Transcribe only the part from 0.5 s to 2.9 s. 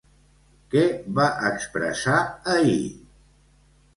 Què va expressar ahir?